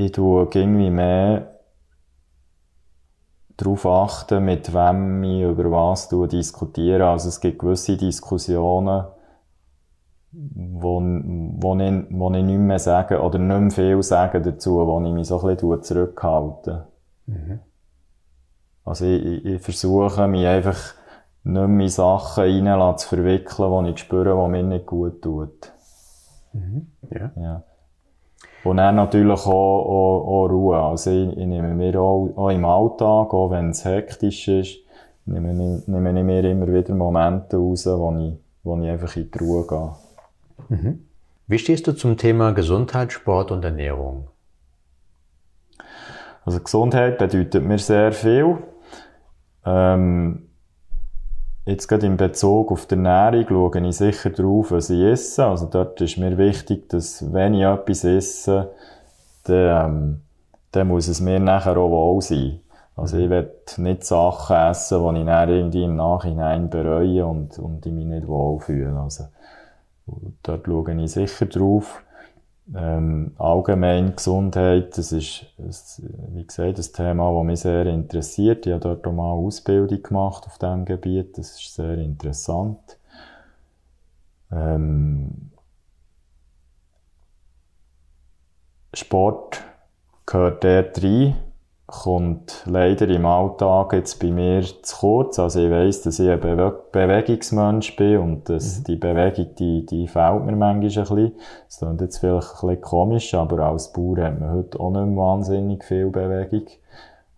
Ich 0.00 0.12
tue 0.12 0.48
irgendwie 0.54 0.88
mehr 0.88 1.60
darauf 3.58 3.84
achten, 3.84 4.42
mit 4.42 4.72
wem 4.72 5.22
ich 5.22 5.42
über 5.42 5.70
was 5.70 6.08
diskutiere. 6.08 7.06
Also 7.06 7.28
es 7.28 7.38
gibt 7.38 7.58
gewisse 7.58 7.98
Diskussionen, 7.98 9.04
wo, 10.32 11.00
wo, 11.02 11.78
ich, 11.78 12.06
wo 12.08 12.32
ich 12.32 12.42
nicht 12.44 12.58
mehr 12.58 12.78
sage, 12.78 13.20
oder 13.20 13.38
nicht 13.38 13.60
mehr 13.60 13.70
viel 13.70 14.02
sage 14.02 14.40
dazu, 14.40 14.76
wo 14.86 15.04
ich 15.04 15.12
mich 15.12 15.28
so 15.28 15.38
ein 15.42 15.54
bisschen 15.54 15.82
zurückhalte. 15.82 16.86
Mhm. 17.26 17.60
Also 18.86 19.04
ich, 19.04 19.22
ich, 19.22 19.44
ich, 19.44 19.62
versuche 19.62 20.26
mich 20.28 20.46
einfach 20.46 20.94
nicht 21.44 21.68
mehr 21.68 21.84
in 21.84 21.88
Sachen 21.88 22.66
rein 22.66 22.96
zu 22.96 23.06
verwickeln, 23.06 23.84
die 23.84 23.90
ich 23.90 23.98
spüre, 23.98 24.42
die 24.44 24.50
mir 24.50 24.62
nicht 24.62 24.86
gut 24.86 25.20
tut. 25.20 25.72
Mhm. 26.54 26.86
Ja. 27.10 27.32
ja. 27.36 27.64
Und 28.62 28.76
dann 28.76 28.96
natürlich 28.96 29.46
auch, 29.46 29.46
auch, 29.46 30.26
auch 30.26 30.46
Ruhe. 30.48 30.78
Also 30.78 31.10
ich, 31.10 31.36
ich 31.36 31.46
nehme 31.46 31.74
mir 31.74 32.00
auch, 32.00 32.30
auch 32.36 32.50
im 32.50 32.64
Alltag, 32.64 33.32
auch 33.32 33.50
wenn 33.50 33.70
es 33.70 33.84
hektisch 33.84 34.48
ist, 34.48 34.78
nehme, 35.24 35.54
nehme 35.86 36.18
ich 36.18 36.24
mir 36.24 36.44
immer 36.44 36.66
wieder 36.66 36.94
Momente 36.94 37.56
raus, 37.56 37.86
wo 37.86 38.14
ich, 38.18 38.34
wo 38.62 38.78
ich 38.78 38.88
einfach 38.88 39.16
in 39.16 39.30
die 39.30 39.38
Ruhe 39.38 39.66
gehe. 39.66 39.92
Mhm. 40.68 41.06
Wie 41.46 41.58
stehst 41.58 41.86
du 41.86 41.92
zum 41.92 42.16
Thema 42.16 42.52
Gesundheit, 42.52 43.12
Sport 43.12 43.50
und 43.50 43.64
Ernährung? 43.64 44.28
Also 46.44 46.60
Gesundheit 46.60 47.18
bedeutet 47.18 47.64
mir 47.64 47.78
sehr 47.78 48.12
viel. 48.12 48.58
Ähm, 49.64 50.49
Jetzt 51.70 51.86
gerade 51.86 52.04
in 52.06 52.16
Bezug 52.16 52.72
auf 52.72 52.86
die 52.86 52.96
Ernährung 52.96 53.46
schaue 53.48 53.86
ich 53.86 53.96
sicher 53.96 54.30
darauf, 54.30 54.72
was 54.72 54.90
ich 54.90 55.02
esse. 55.02 55.46
Also 55.46 55.66
dort 55.66 56.00
ist 56.00 56.18
mir 56.18 56.36
wichtig, 56.36 56.88
dass 56.88 57.32
wenn 57.32 57.54
ich 57.54 57.62
etwas 57.62 58.02
esse, 58.02 58.72
dann, 59.44 59.84
ähm, 59.86 60.20
dann 60.72 60.88
muss 60.88 61.06
es 61.06 61.20
mir 61.20 61.38
nachher 61.38 61.76
auch 61.76 61.90
wohl 61.90 62.20
sein. 62.22 62.58
Also 62.96 63.18
ich 63.18 63.30
will 63.30 63.52
nicht 63.76 64.02
Sachen 64.02 64.56
essen, 64.56 65.14
die 65.14 65.20
ich 65.20 65.26
dann 65.26 65.48
irgendwie 65.48 65.84
im 65.84 65.94
Nachhinein 65.94 66.70
bereue 66.70 67.24
und, 67.24 67.56
und 67.60 67.86
ich 67.86 67.92
mich 67.92 68.04
nicht 68.04 68.26
wohlfühle. 68.26 68.98
Also 68.98 69.26
dort 70.42 70.66
schaue 70.66 71.00
ich 71.00 71.12
sicher 71.12 71.46
drauf. 71.46 72.02
Ähm, 72.74 73.32
allgemein 73.38 74.14
Gesundheit, 74.14 74.96
das 74.96 75.10
ist, 75.10 75.46
wie 75.58 76.46
gesagt, 76.46 76.78
ein 76.78 76.92
Thema, 76.92 77.34
das 77.34 77.44
mich 77.44 77.60
sehr 77.60 77.86
interessiert. 77.86 78.66
Ich 78.66 78.72
habe 78.72 78.80
dort 78.80 79.06
auch 79.06 79.12
mal 79.12 79.32
Ausbildung 79.32 80.02
gemacht 80.02 80.46
auf 80.46 80.58
diesem 80.58 80.84
Gebiet. 80.84 81.36
Das 81.36 81.50
ist 81.60 81.74
sehr 81.74 81.98
interessant. 81.98 82.96
Ähm, 84.52 85.50
Sport 88.94 89.62
gehört 90.26 90.64
dort 90.64 91.02
rein 91.02 91.34
kommt 91.90 92.62
leider 92.66 93.08
im 93.08 93.26
Alltag 93.26 93.92
jetzt 93.94 94.20
bei 94.20 94.30
mir 94.30 94.62
zu 94.82 94.96
kurz. 94.96 95.38
Also 95.38 95.60
ich 95.60 95.70
weiss, 95.70 96.02
dass 96.02 96.18
ich 96.18 96.30
ein 96.30 96.40
Bewe 96.40 96.84
Bewegungsmensch 96.92 97.96
bin 97.96 98.18
und 98.18 98.48
dass 98.48 98.78
mhm. 98.78 98.84
die 98.84 98.96
Bewegung, 98.96 99.54
die, 99.56 99.86
die 99.86 100.06
fehlt 100.06 100.44
mir 100.44 100.56
manchmal 100.56 100.74
ein 100.74 100.80
bisschen. 100.80 101.32
Das 101.66 101.78
klingt 101.78 102.00
jetzt 102.00 102.18
vielleicht 102.18 102.48
ein 102.48 102.68
bisschen 102.68 102.80
komisch, 102.80 103.34
aber 103.34 103.58
als 103.66 103.92
Bauer 103.92 104.18
hat 104.18 104.40
man 104.40 104.52
heute 104.52 104.78
auch 104.78 104.90
nicht 104.90 105.06
mehr 105.06 105.16
wahnsinnig 105.16 105.84
viel 105.84 106.10
Bewegung. 106.10 106.66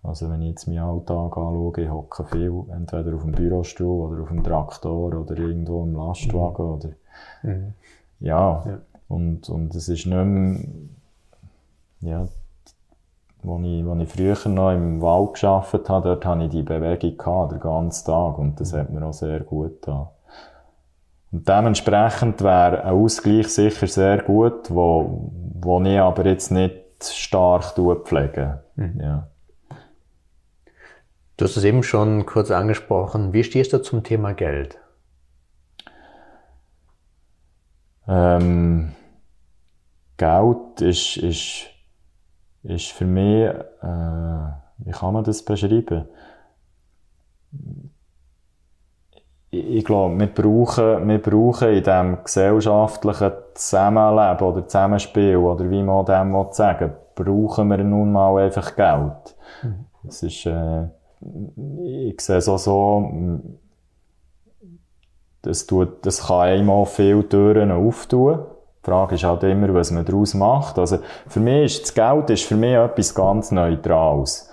Also 0.03 0.31
wenn 0.31 0.43
ich 0.43 0.51
jetzt 0.51 0.67
meinen 0.67 0.81
Alltag 0.81 1.37
anschaue, 1.37 1.73
ich 1.79 1.91
hocke 1.91 2.25
viel, 2.25 2.65
entweder 2.73 3.15
auf 3.15 3.23
dem 3.23 3.33
Bürostuhl 3.33 4.13
oder 4.13 4.23
auf 4.23 4.29
dem 4.29 4.43
Traktor 4.43 5.15
oder 5.15 5.37
irgendwo 5.37 5.85
im 5.85 5.95
Lastwagen 5.95 6.67
mhm. 6.67 6.73
oder, 6.73 6.89
mhm. 7.43 7.75
Ja. 8.21 8.65
ja. 8.67 8.79
Und, 9.09 9.49
und 9.49 9.75
es 9.75 9.89
ist 9.89 10.07
nicht 10.07 10.25
mehr, 10.25 10.61
ja, 12.01 12.27
wo 13.43 13.59
ich, 13.61 13.85
wo 13.85 13.95
ich 13.97 14.09
früher 14.09 14.49
noch 14.49 14.73
im 14.73 15.03
Wald 15.03 15.35
geschafft 15.35 15.89
habe, 15.89 16.09
dort 16.09 16.25
hatte 16.25 16.45
ich 16.45 16.51
die 16.51 16.63
Bewegung 16.63 17.17
gehabt, 17.17 17.53
den 17.53 17.61
ganzen 17.61 18.07
Tag. 18.07 18.39
Und 18.39 18.61
das 18.61 18.73
hat 18.73 18.91
mir 18.91 19.05
auch 19.05 19.13
sehr 19.13 19.41
gut 19.41 19.83
getan. 19.83 20.09
Und 21.33 21.49
dementsprechend 21.49 22.43
wäre 22.43 22.85
ein 22.85 22.95
Ausgleich 22.95 23.49
sicher 23.49 23.87
sehr 23.87 24.19
gut, 24.23 24.71
wo, 24.71 25.33
wo 25.55 25.81
ich 25.83 25.99
aber 25.99 26.27
jetzt 26.27 26.51
nicht 26.51 26.75
stark 27.03 27.65
pflege. 28.05 28.63
Mhm. 28.77 29.01
Ja. 29.01 29.29
Du 31.37 31.47
hast 31.47 31.57
es 31.57 31.65
eben 31.65 31.83
schon 31.83 32.27
kurz 32.27 32.51
angesprochen. 32.51 33.33
Wie 33.33 33.43
stehst 33.43 33.73
du 33.73 33.79
zum 33.79 34.05
Thema 34.05 34.35
Geld? 34.35 34.79
Ähm, 38.07 38.93
Geld 40.19 40.81
ist, 40.81 41.17
ist 41.17 41.72
ist 42.62 42.92
für 42.92 43.04
mich, 43.04 43.49
äh, 43.49 44.49
wie 44.78 44.90
kann 44.90 45.14
man 45.14 45.25
das 45.25 45.45
beschreiben? 45.45 46.07
Ich, 49.50 49.64
ich 49.64 49.85
glaube, 49.85 50.19
wir 50.19 50.26
brauchen, 50.28 51.09
wir 51.09 51.21
brauchen 51.21 51.69
in 51.69 51.83
diesem 51.83 52.25
gesellschaftlichen 52.25 53.33
Zusammenleben 53.54 54.47
oder 54.47 54.66
Zusammenspiel 54.66 55.37
oder 55.37 55.71
wie 55.71 55.83
man 55.83 56.07
dem 56.07 56.47
sagen 56.52 56.92
brauchen 57.14 57.69
wir 57.69 57.78
nun 57.78 58.12
mal 58.12 58.45
einfach 58.45 58.75
Geld. 58.75 59.37
Mhm. 59.62 59.85
Das 60.04 60.23
ist, 60.23 60.47
äh, 60.47 60.85
ich 62.09 62.21
sehe 62.21 62.37
es 62.37 62.49
auch 62.49 62.59
so, 62.59 63.40
das, 65.42 65.66
tut, 65.66 66.04
das 66.07 66.26
kann 66.26 66.40
einmal 66.40 66.87
viele 66.87 67.28
Türen 67.28 67.71
auftun. 67.71 68.40
Die 68.85 68.91
Frage 68.91 69.15
ist 69.15 69.25
halt 69.25 69.45
immer, 69.45 69.73
was 69.75 69.93
man 69.93 70.05
daraus 70.05 70.35
macht. 70.35 70.79
Also, 70.79 70.99
für 71.29 71.39
mich 71.39 71.65
ist 71.65 71.83
das 71.83 71.95
Geld 71.95 72.31
ist 72.31 72.45
für 72.45 72.57
mich 72.57 72.75
etwas 72.75 73.15
ganz 73.15 73.53
Neutrales. 73.53 74.51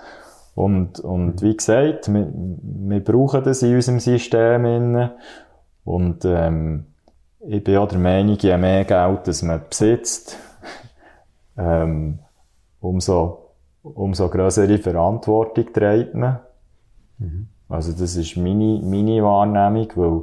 Und, 0.54 1.00
und 1.00 1.42
wie 1.42 1.56
gesagt, 1.56 2.12
wir, 2.12 2.28
wir 2.32 3.02
brauchen 3.02 3.42
das 3.42 3.62
in 3.62 3.74
unserem 3.74 3.98
System. 3.98 4.64
Innen. 4.64 5.10
Und, 5.84 6.24
ähm, 6.24 6.86
ich 7.40 7.64
bin 7.64 7.76
auch 7.78 7.88
der 7.88 7.98
Meinung, 7.98 8.36
je 8.38 8.56
mehr 8.56 8.84
Geld 8.84 9.26
das 9.26 9.42
man 9.42 9.62
besitzt, 9.68 10.36
ähm, 11.58 12.18
umso, 12.80 13.54
umso 13.82 14.28
größere 14.28 14.78
Verantwortung 14.78 15.72
trägt 15.72 16.14
man. 16.14 16.40
Mhm. 17.18 17.48
Also, 17.68 17.92
das 17.92 18.14
ist 18.16 18.36
meine, 18.36 18.80
meine 18.82 19.22
Wahrnehmung, 19.22 19.88
weil, 19.96 20.22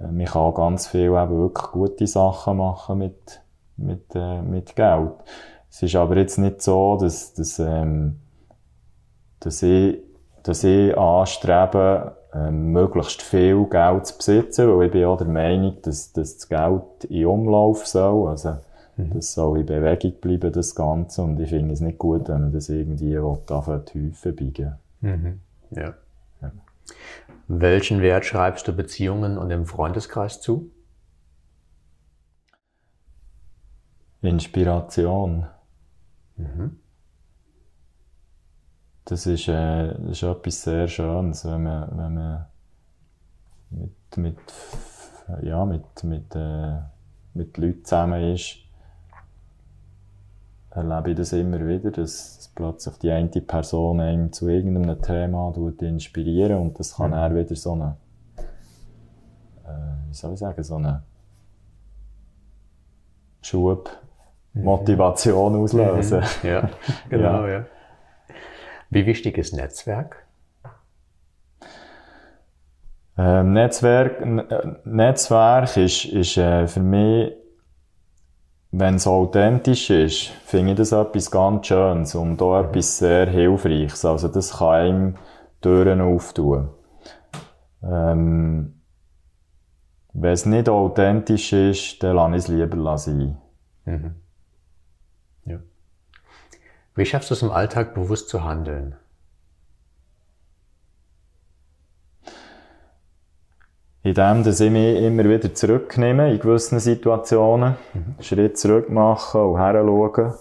man 0.00 0.24
kann 0.24 0.54
ganz 0.54 0.86
viel 0.86 1.06
eben 1.06 1.38
wirklich 1.38 1.70
gute 1.72 2.06
Sachen 2.06 2.56
machen 2.58 2.98
mit, 2.98 3.40
mit, 3.76 4.14
äh, 4.14 4.42
mit 4.42 4.74
Geld. 4.76 5.12
Es 5.70 5.82
ist 5.82 5.94
aber 5.96 6.16
jetzt 6.16 6.38
nicht 6.38 6.62
so, 6.62 6.96
dass, 6.96 7.34
dass, 7.34 7.58
ähm, 7.58 8.16
dass 9.40 9.62
ich, 9.62 9.98
dass 10.42 10.64
ich 10.64 10.96
anstrebe, 10.96 12.16
äh, 12.32 12.50
möglichst 12.50 13.22
viel 13.22 13.64
Geld 13.64 14.06
zu 14.06 14.16
besitzen, 14.16 14.76
weil 14.76 14.86
ich 14.86 14.92
bin 14.92 15.04
auch 15.04 15.18
der 15.18 15.26
Meinung, 15.26 15.76
dass, 15.82 16.12
dass 16.12 16.36
das 16.36 16.48
Geld 16.48 17.04
in 17.08 17.26
Umlauf 17.26 17.86
soll, 17.86 18.28
also 18.28 18.56
mhm. 18.96 19.14
das 19.14 19.34
soll 19.34 19.60
in 19.60 19.66
Bewegung 19.66 20.12
bleiben, 20.20 20.52
das 20.52 20.74
Ganze, 20.74 21.22
und 21.22 21.40
ich 21.40 21.48
finde 21.48 21.74
es 21.74 21.80
nicht 21.80 21.98
gut, 21.98 22.28
wenn 22.28 22.40
man 22.40 22.52
das 22.52 22.68
irgendwie 22.68 23.18
davon 23.46 23.82
die 23.92 24.08
Häufe 24.08 24.32
biegen 24.32 24.74
mhm. 25.00 25.40
ja. 25.70 25.94
ja. 26.40 26.52
Welchen 27.52 28.00
Wert 28.00 28.24
schreibst 28.24 28.68
du 28.68 28.72
Beziehungen 28.72 29.36
und 29.36 29.48
dem 29.48 29.66
Freundeskreis 29.66 30.40
zu? 30.40 30.70
Inspiration. 34.22 35.48
Mhm. 36.36 36.78
Das 39.04 39.26
ist, 39.26 39.48
äh, 39.48 39.88
das 39.98 40.10
ist 40.10 40.22
etwas 40.22 40.62
sehr 40.62 40.86
Schönes, 40.86 41.44
wenn 41.44 41.64
man, 41.64 41.98
wenn 41.98 42.14
man 42.14 42.46
mit, 43.70 44.16
mit, 44.16 44.38
ja, 45.42 45.64
mit, 45.64 46.04
mit, 46.04 46.32
äh, 46.36 46.78
mit 47.34 47.58
Leuten 47.58 47.84
zusammen 47.84 48.32
ist, 48.32 48.58
erlebe 50.70 51.10
ich 51.10 51.16
das 51.16 51.32
immer 51.32 51.66
wieder, 51.66 51.90
dass, 51.90 52.52
plötzlich 52.54 52.96
die 52.98 53.10
eine 53.10 53.28
Person 53.28 54.00
einem 54.00 54.32
zu 54.32 54.48
irgendeinem 54.48 55.00
Thema 55.00 55.52
inspirieren 55.80 56.58
und 56.58 56.78
das 56.78 56.96
kann 56.96 57.10
mhm. 57.10 57.16
er 57.16 57.34
wieder 57.34 57.56
so 57.56 57.72
eine, 57.72 57.96
äh, 59.64 60.08
wie 60.08 60.14
soll 60.14 60.34
ich 60.34 60.38
sagen, 60.38 60.62
so 60.62 60.76
eine 60.76 61.02
Schub 63.42 63.90
Mhm. 64.52 64.64
Motivation 64.64 65.56
auslösen. 65.56 66.20
Mhm. 66.42 66.48
Ja, 66.48 66.70
genau, 67.08 67.46
ja. 67.46 67.58
ja. 67.58 67.64
Wie 68.90 69.06
wichtig 69.06 69.38
ist 69.38 69.54
Netzwerk? 69.54 70.26
Ähm, 73.16 73.52
Netzwerk, 73.52 74.24
Netzwerk 74.84 75.76
ist, 75.76 76.04
ist 76.06 76.36
äh, 76.36 76.66
für 76.66 76.80
mich, 76.80 77.32
wenn 78.72 78.94
es 78.94 79.06
authentisch 79.06 79.90
ist, 79.90 80.28
finde 80.44 80.72
ich 80.72 80.78
das 80.78 80.92
etwas 80.92 81.30
ganz 81.30 81.66
Schönes 81.66 82.14
und 82.14 82.40
auch 82.40 82.60
etwas 82.60 82.98
sehr 82.98 83.26
Hilfreiches. 83.26 84.04
Also 84.04 84.28
das 84.28 84.58
kann 84.58 84.68
einem 84.68 85.14
Türen 85.60 86.00
auftun. 86.00 86.68
Ähm, 87.82 88.80
wenn 90.12 90.32
es 90.32 90.46
nicht 90.46 90.68
authentisch 90.68 91.52
ist, 91.52 92.02
dann 92.02 92.16
lasse 92.16 92.36
ich 92.36 92.44
es 92.44 92.48
lieber 92.48 92.98
sein. 92.98 93.38
Mhm. 93.84 94.14
Wie 97.00 97.06
schaffst 97.06 97.30
du 97.30 97.34
es 97.34 97.42
im 97.42 97.50
Alltag 97.50 97.94
bewusst 97.94 98.28
zu 98.28 98.44
handeln? 98.44 98.96
Indem, 104.02 104.44
dass 104.44 104.60
ich 104.60 104.70
mich 104.70 104.96
immer 104.96 105.24
wieder 105.24 105.54
zurücknehme 105.54 106.32
in 106.32 106.40
gewissen 106.40 106.80
Situationen, 106.80 107.76
mhm. 107.92 108.14
einen 108.16 108.22
Schritt 108.22 108.58
zurück 108.58 108.88
machen 108.88 109.42
und 109.42 109.58
heranschauen 109.58 110.34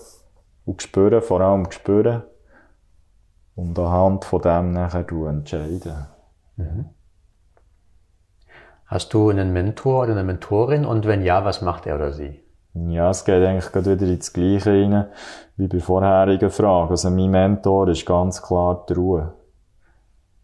und 0.65 0.81
spüren, 0.81 1.21
vor 1.21 1.41
allem 1.41 1.69
spüren 1.71 2.23
und 3.55 3.77
anhand 3.77 4.23
von 4.23 4.41
dem 4.41 4.71
nachher 4.71 5.05
entscheiden. 5.11 6.07
Mhm. 6.55 6.85
Hast 8.85 9.13
du 9.13 9.29
einen 9.29 9.51
Mentor 9.51 10.03
oder 10.03 10.13
eine 10.13 10.23
Mentorin 10.23 10.85
und 10.85 11.05
wenn 11.05 11.21
ja, 11.21 11.43
was 11.43 11.61
macht 11.61 11.85
er 11.85 11.95
oder 11.95 12.13
sie? 12.13 12.39
Ja, 12.73 13.09
es 13.09 13.25
geht 13.25 13.43
eigentlich 13.43 13.71
gerade 13.71 13.99
wieder 13.99 14.11
ins 14.11 14.31
Gleiche 14.31 14.71
rein, 14.71 15.07
wie 15.57 15.67
bei 15.67 15.79
vorherigen 15.79 16.49
Fragen. 16.49 16.91
Also 16.91 17.09
mein 17.09 17.29
Mentor 17.29 17.89
ist 17.89 18.05
ganz 18.05 18.41
klar 18.41 18.85
die 18.87 18.93
Ruhe. 18.93 19.33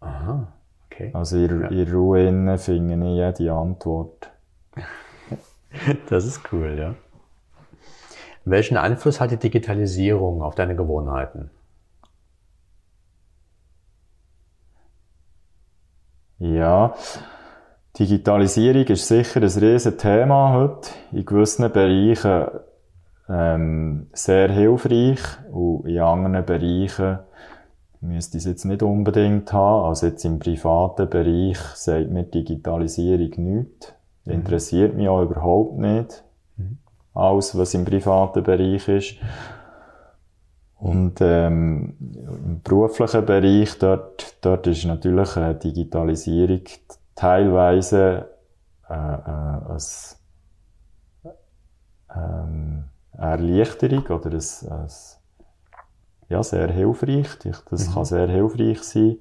Aha, 0.02 0.48
okay. 0.96 1.12
Also 1.14 1.38
in, 1.38 1.62
ja. 1.62 1.68
in 1.68 1.92
Ruhe 1.92 2.28
innen 2.28 2.58
finde 2.58 2.96
ich 2.96 3.40
jede 3.40 3.54
Antwort. 3.54 4.32
das 6.10 6.26
ist 6.26 6.42
cool, 6.52 6.76
ja. 6.78 6.96
Welchen 8.46 8.78
Einfluss 8.78 9.20
hat 9.20 9.32
die 9.32 9.38
Digitalisierung 9.38 10.42
auf 10.42 10.56
deine 10.56 10.76
Gewohnheiten? 10.76 11.50
Ja, 16.38 16.94
Digitalisierung 17.98 18.84
ist 18.84 19.08
sicher 19.08 19.42
ein 19.42 19.50
riesen 19.50 19.98
Thema 19.98 20.54
heute. 20.54 20.90
In 21.12 21.26
gewissen 21.26 21.72
Bereichen 21.72 22.48
ähm, 23.30 24.08
sehr 24.14 24.52
hilfreich 24.52 25.20
und 25.52 25.88
in 25.88 26.00
anderen 26.00 26.46
Bereichen 26.46 27.20
müsste 28.08 28.38
ich 28.38 28.44
es 28.44 28.50
jetzt 28.50 28.66
nicht 28.66 28.84
unbedingt 28.84 29.52
haben. 29.54 29.90
Also 29.90 30.08
jetzt 30.08 30.26
im 30.26 30.40
privaten 30.40 31.10
Bereich 31.10 31.58
sagt 31.76 32.10
mir 32.10 32.24
Digitalisierung 32.24 33.32
nichts. 33.38 33.94
Mhm. 34.26 34.34
Interessiert 34.34 34.96
mich 34.96 35.08
auch 35.08 35.24
überhaupt 35.24 35.78
nicht. 35.78 36.24
Mhm. 36.58 36.78
Alles, 37.14 37.58
was 37.58 37.74
im 37.74 37.86
privaten 37.86 38.44
Bereich 38.44 38.88
ist. 38.88 39.16
Und 40.78 41.20
ähm, 41.22 41.96
im 42.00 42.62
beruflichen 42.62 43.26
Bereich, 43.26 43.80
dort, 43.80 44.38
dort 44.42 44.68
ist 44.68 44.86
natürlich 44.86 45.36
eine 45.38 45.56
Digitalisierung 45.56 46.62
teilweise 47.16 48.30
äh, 48.90 48.94
äh, 48.94 49.72
als 49.72 50.22
ähm, 52.14 52.84
Erleichterung 53.14 54.06
oder 54.08 54.32
ein, 54.32 54.38
ein, 54.38 54.88
ja, 56.30 56.44
sehr 56.44 56.72
hilfreich. 56.72 57.28
Das 57.40 57.90
mhm. 57.90 57.94
kann 57.94 58.06
sehr 58.06 58.28
hilfreich 58.28 58.82
sein. 58.84 59.18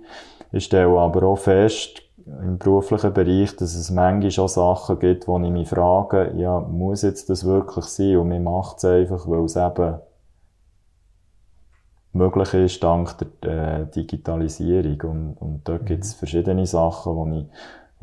Ich 0.52 0.64
stelle 0.64 0.98
aber 0.98 1.24
auch 1.24 1.38
fest, 1.38 2.02
im 2.26 2.58
beruflichen 2.58 3.12
Bereich, 3.12 3.54
dass 3.56 3.74
es 3.74 3.90
manchmal 3.90 4.44
auch 4.44 4.48
Sachen 4.48 4.98
gibt, 4.98 5.28
wo 5.28 5.38
ich 5.38 5.50
mich 5.50 5.68
frage, 5.68 6.32
ja, 6.36 6.58
muss 6.60 7.02
jetzt 7.02 7.28
das 7.28 7.44
wirklich 7.44 7.84
sein? 7.84 8.16
Und 8.16 8.28
man 8.30 8.44
macht 8.44 8.78
es 8.78 8.84
einfach, 8.84 9.28
weil 9.28 9.44
es 9.44 9.56
eben 9.56 9.98
möglich 12.12 12.54
ist, 12.54 12.82
dank 12.82 13.14
der 13.42 13.80
äh, 13.80 13.86
Digitalisierung. 13.90 15.00
Und, 15.02 15.34
und 15.34 15.68
dort 15.68 15.82
mhm. 15.82 15.86
gibt 15.86 16.04
es 16.04 16.14
verschiedene 16.14 16.66
Sachen, 16.66 17.14
wo 17.14 17.26
ich 17.26 17.46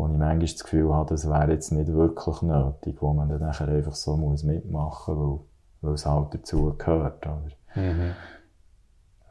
wo 0.01 0.07
ich 0.07 0.17
manchmal 0.17 0.39
das 0.39 0.63
Gefühl 0.63 0.93
habe, 0.93 1.09
das 1.09 1.29
wäre 1.29 1.51
jetzt 1.51 1.71
nicht 1.71 1.93
wirklich 1.93 2.41
nötig, 2.41 2.97
wo 3.01 3.13
man 3.13 3.29
dann 3.29 3.41
nachher 3.41 3.67
einfach 3.67 3.93
so 3.93 4.17
muss 4.17 4.43
mitmachen 4.43 5.15
muss, 5.15 5.39
weil, 5.81 5.89
weil 5.89 5.93
es 5.93 6.05
halt 6.05 6.33
dazu 6.33 6.73
gehört. 6.75 7.25
Oder? 7.25 7.41
Mhm. 7.75 8.11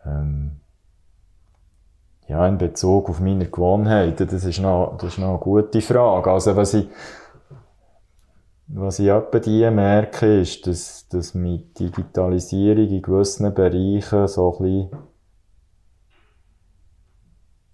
Ähm, 0.04 0.60
ja, 2.26 2.46
in 2.46 2.58
Bezug 2.58 3.08
auf 3.08 3.20
meine 3.20 3.46
Gewohnheiten, 3.46 4.28
das 4.28 4.44
ist 4.44 4.60
noch, 4.60 4.96
das 4.98 5.14
ist 5.14 5.18
noch 5.18 5.30
eine 5.30 5.38
gute 5.38 5.80
Frage. 5.80 6.30
Also, 6.30 6.54
was 6.54 6.74
ich, 6.74 6.88
was 8.68 8.98
ich 9.00 9.08
etwa 9.08 9.38
die 9.38 9.68
merke, 9.70 10.40
ist, 10.40 10.66
dass, 10.66 11.08
dass 11.08 11.34
mit 11.34 11.78
Digitalisierung 11.78 12.88
in 12.88 13.02
gewissen 13.02 13.52
Bereichen 13.52 14.28
so 14.28 14.52
ein 14.52 14.62
bisschen 14.62 15.10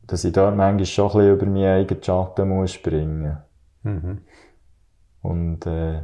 dass 0.06 0.24
ich 0.24 0.32
dort 0.32 0.56
manchmal 0.56 0.86
schon 0.86 1.06
ein 1.06 1.12
bisschen 1.12 1.34
über 1.34 1.46
meinen 1.46 1.80
eigenen 1.80 2.02
Schatten 2.02 2.48
muss 2.48 2.72
springen 2.72 3.38
mhm. 3.82 4.20
Und 5.22 5.66
äh, 5.66 6.02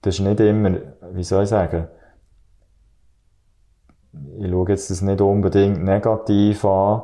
das 0.00 0.14
ist 0.14 0.20
nicht 0.20 0.40
immer, 0.40 0.78
wie 1.12 1.24
soll 1.24 1.42
ich 1.42 1.50
sagen, 1.50 1.88
ich 4.38 4.50
schaue 4.50 4.68
jetzt 4.70 4.90
das 4.90 5.02
nicht 5.02 5.20
unbedingt 5.20 5.82
negativ 5.82 6.64
an, 6.64 7.02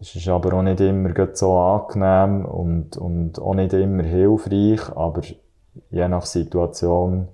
es 0.00 0.14
ist 0.14 0.28
aber 0.28 0.56
auch 0.56 0.62
nicht 0.62 0.80
immer 0.80 1.10
so 1.32 1.58
angenehm 1.58 2.44
und, 2.44 2.96
und 2.96 3.40
auch 3.40 3.54
nicht 3.54 3.72
immer 3.72 4.04
hilfreich, 4.04 4.80
aber 4.94 5.22
je 5.90 6.08
nach 6.08 6.24
Situation 6.24 7.28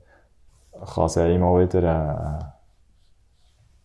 kann 0.95 1.07
es 1.07 1.19
einem 1.19 1.43
auch 1.43 1.59
wieder 1.59 2.53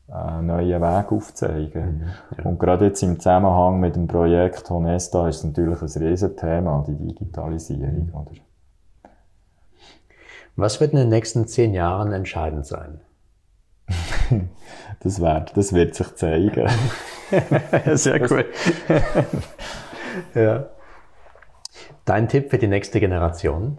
äh, 0.08 0.14
einen 0.14 0.48
neuen 0.48 0.82
Weg 0.82 1.12
aufzeigen. 1.12 2.00
Mhm, 2.00 2.38
ja. 2.38 2.46
Und 2.46 2.60
gerade 2.60 2.86
jetzt 2.86 3.04
im 3.04 3.20
Zusammenhang 3.20 3.80
mit 3.80 3.96
dem 3.96 4.08
Projekt 4.08 4.70
Honesta 4.70 5.28
ist 5.28 5.38
es 5.38 5.44
natürlich 5.44 5.82
ein 5.82 6.04
Riesenthema, 6.04 6.84
die 6.88 6.96
Digitalisierung. 6.96 8.08
Mhm. 8.08 8.16
Oder? 8.16 8.32
Was 10.56 10.80
wird 10.82 10.94
in 10.94 11.00
den 11.00 11.10
nächsten 11.10 11.48
zehn 11.48 11.74
Jahren 11.74 12.12
entscheidend 12.12 12.66
sein? 12.66 13.02
das, 15.00 15.20
wird, 15.20 15.56
das 15.58 15.74
wird 15.74 15.96
sich 15.96 16.16
zeigen. 16.16 16.70
Sehr 17.96 18.32
cool. 18.32 18.46
ja. 20.36 20.66
Dein 22.06 22.28
Tipp 22.28 22.50
für 22.50 22.58
die 22.58 22.68
nächste 22.68 23.00
Generation? 23.00 23.78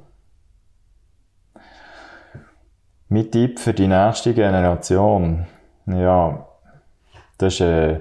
Mein 3.08 3.30
Tipp 3.30 3.58
für 3.58 3.74
die 3.74 3.88
nächste 3.88 4.34
Generation? 4.34 5.46
Ja, 5.86 6.46
das 7.38 7.54
ist 7.54 7.60
äh, 7.60 8.00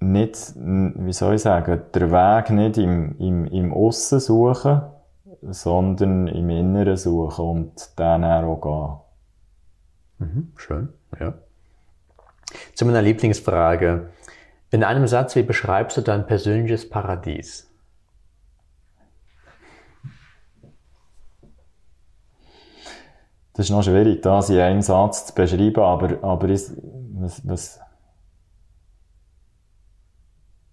nicht, 0.00 0.54
wie 0.56 1.12
soll 1.12 1.34
ich 1.34 1.42
sagen, 1.42 1.82
der 1.94 2.10
Weg 2.10 2.50
nicht 2.50 2.78
im, 2.78 3.18
im, 3.18 3.44
im 3.46 3.74
Aussen 3.74 4.20
suchen, 4.20 4.82
sondern 5.42 6.28
im 6.28 6.50
Inneren 6.50 6.96
suchen 6.96 7.44
und 7.44 7.90
dann 7.96 8.24
auch 8.24 9.06
gehen. 10.18 10.28
Mhm, 10.28 10.52
schön, 10.56 10.88
ja. 11.18 11.34
Zu 12.74 12.86
meiner 12.86 13.02
Lieblingsfrage. 13.02 14.10
In 14.70 14.84
einem 14.84 15.06
Satz, 15.06 15.36
wie 15.36 15.42
beschreibst 15.42 15.96
du 15.96 16.00
dein 16.00 16.26
persönliches 16.26 16.88
Paradies? 16.88 17.70
Das 23.56 23.66
ist 23.66 23.70
noch 23.70 23.82
schwierig, 23.82 24.20
das 24.20 24.50
in 24.50 24.60
einem 24.60 24.82
Satz 24.82 25.26
zu 25.26 25.34
beschreiben, 25.34 25.80
aber, 25.80 26.22
aber 26.22 26.48
ist, 26.50 26.74
was, 27.14 27.46
was, 27.48 27.80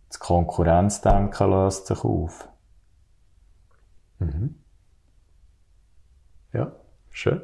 das 0.10 0.20
Konkurrenzdenken 0.20 1.50
löst 1.50 1.88
sich 1.88 2.04
auf. 2.04 2.50
Mhm. 4.26 4.56
Ja, 6.54 6.72
schön. 7.10 7.42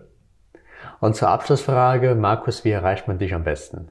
Und 1.00 1.16
zur 1.16 1.30
Abschlussfrage, 1.30 2.16
Markus, 2.16 2.66
wie 2.66 2.72
erreicht 2.72 3.08
man 3.08 3.18
dich 3.18 3.34
am 3.34 3.44
besten? 3.44 3.90